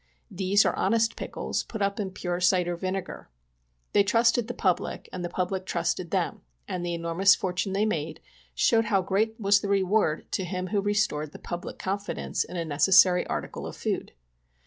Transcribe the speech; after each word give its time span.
These 0.31 0.65
are 0.65 0.75
honest 0.75 1.15
pickles, 1.15 1.61
put 1.61 1.79
up 1.79 1.99
in 1.99 2.09
pure 2.09 2.39
cider 2.41 2.75
vinegar." 2.75 3.29
They 3.93 4.01
trusted 4.01 4.47
the 4.47 4.55
public 4.55 5.07
and 5.13 5.23
the 5.23 5.29
public 5.29 5.63
trusted 5.63 6.09
them, 6.09 6.41
and 6.67 6.83
the 6.83 6.95
enormous 6.95 7.35
fortune 7.35 7.73
they 7.73 7.85
made 7.85 8.19
showed 8.55 8.85
how 8.85 9.03
great 9.03 9.39
was 9.39 9.61
the 9.61 9.69
reward 9.69 10.25
to 10.31 10.43
him 10.43 10.69
who 10.69 10.81
restored 10.81 11.33
the 11.33 11.37
public 11.37 11.77
confidence 11.77 12.43
in 12.43 12.55
a 12.57 12.65
necessary 12.65 13.27
article 13.27 13.67
of 13.67 13.75
food. 13.77 14.13